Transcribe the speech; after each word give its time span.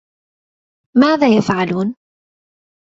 ماذا 0.97 1.27
يفعلون؟ 1.37 1.95